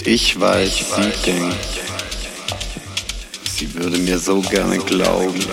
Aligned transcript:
Und 0.00 0.06
ich 0.06 0.40
weiß, 0.40 0.78
sie 0.96 1.30
denkt, 1.30 1.58
sie 3.44 3.74
würde 3.74 3.98
mir 3.98 4.18
so 4.18 4.40
gerne 4.40 4.78
glauben. 4.78 5.44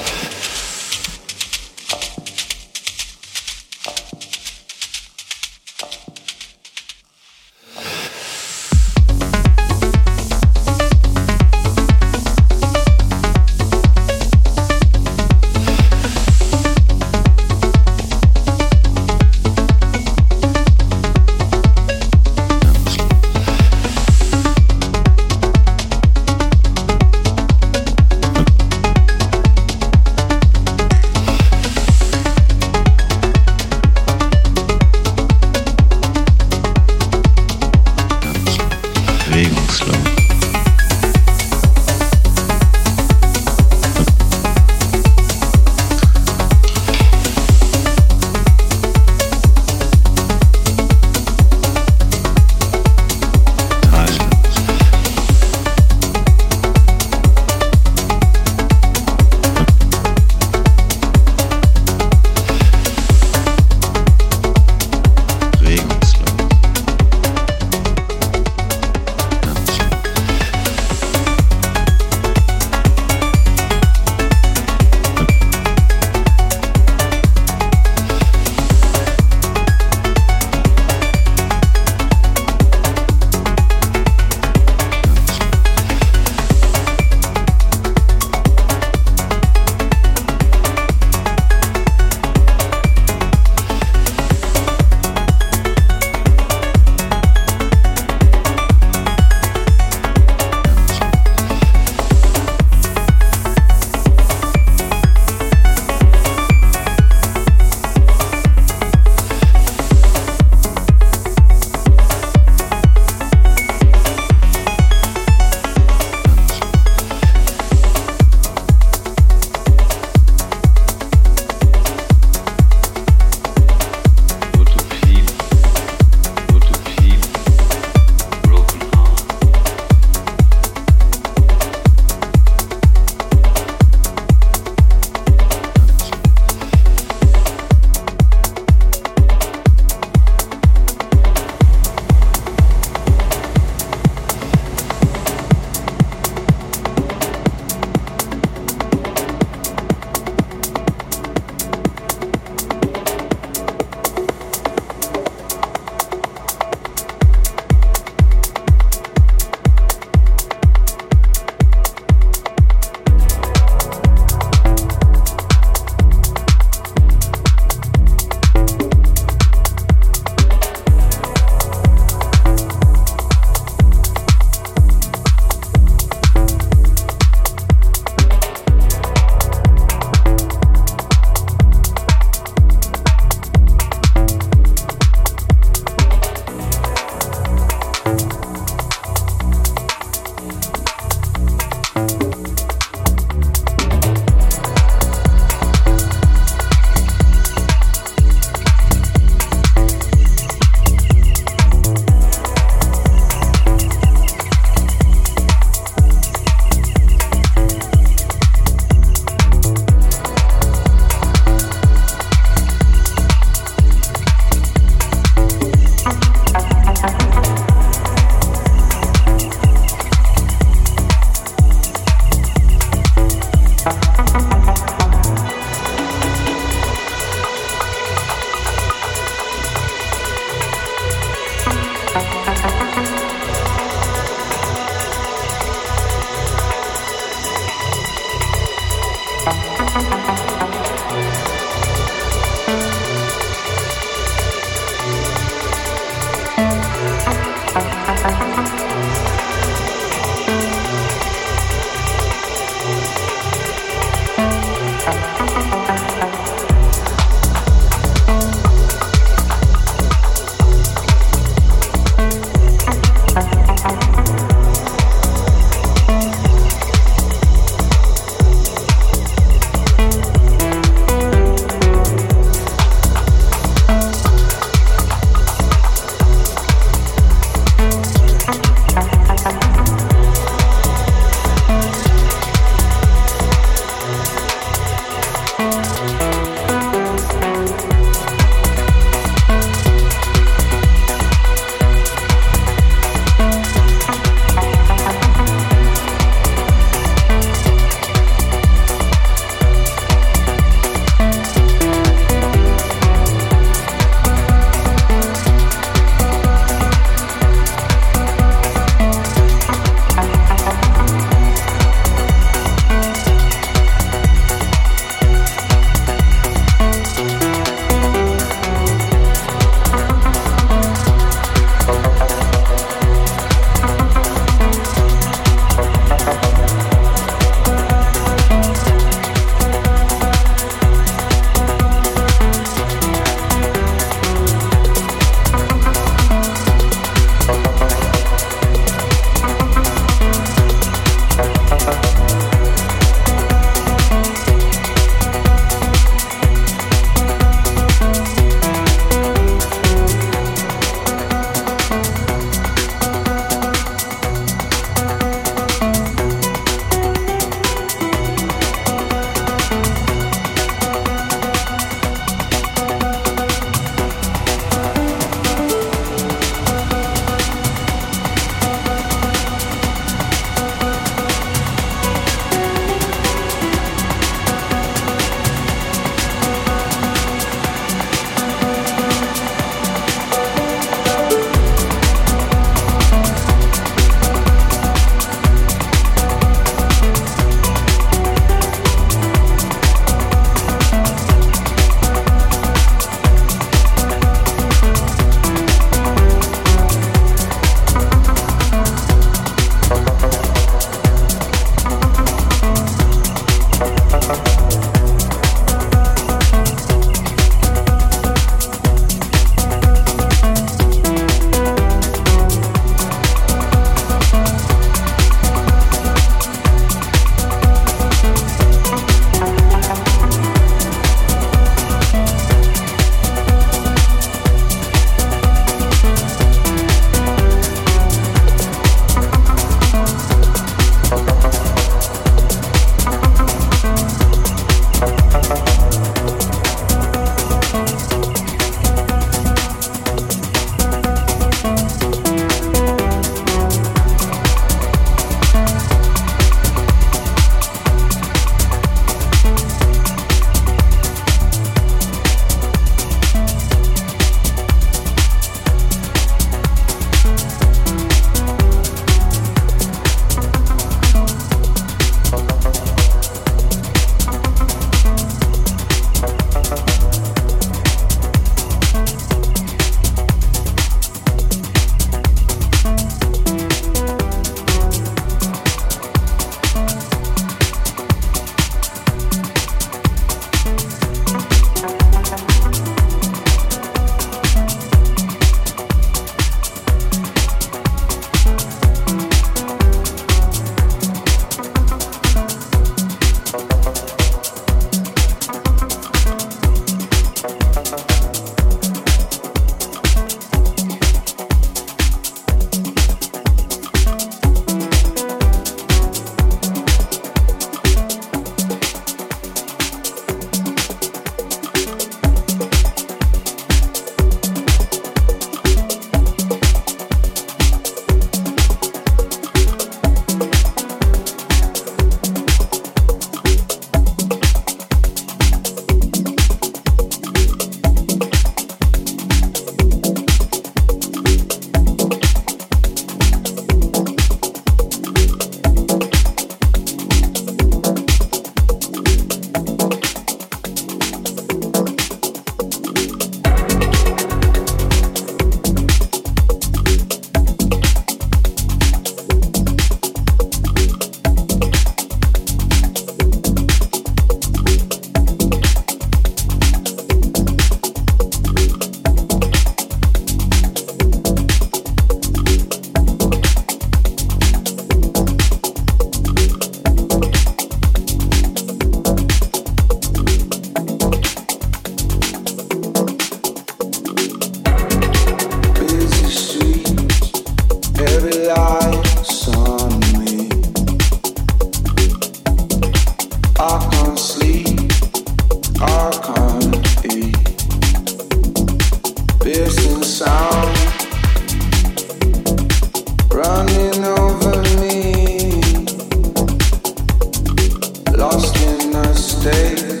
lost 598.32 598.56
in 598.56 598.96
a 598.96 599.14
state 599.14 600.00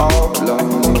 of 0.00 0.42
love. 0.42 0.97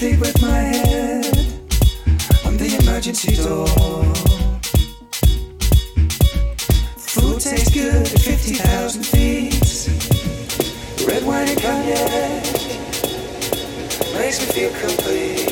sleep 0.00 0.18
with 0.18 0.40
my 0.40 0.60
head 0.60 1.26
on 2.46 2.56
the 2.56 2.74
emergency 2.80 3.36
door. 3.36 3.66
Food 6.96 7.38
tastes 7.38 7.70
good 7.70 8.06
at 8.06 8.18
50,000 8.18 9.02
feet. 9.02 9.90
Red 11.06 11.22
wine 11.22 11.48
and 11.48 11.60
cognac 11.60 12.44
makes 14.14 14.40
me 14.40 14.46
feel 14.54 14.72
complete. 14.80 15.49